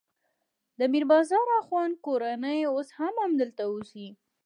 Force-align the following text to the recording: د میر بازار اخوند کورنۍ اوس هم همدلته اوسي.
د 0.79 0.81
میر 0.91 1.05
بازار 1.11 1.45
اخوند 1.59 1.93
کورنۍ 2.05 2.59
اوس 2.71 2.89
هم 2.99 3.13
همدلته 3.25 3.63
اوسي. 3.71 4.07